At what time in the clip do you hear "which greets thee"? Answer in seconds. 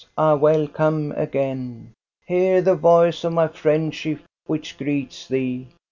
4.47-5.67